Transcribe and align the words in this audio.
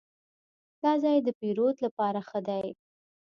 دا 0.83 0.91
ځای 1.03 1.17
د 1.23 1.29
پیرود 1.39 1.75
لپاره 1.85 2.19
ښه 2.27 2.39
دی. 2.47 2.67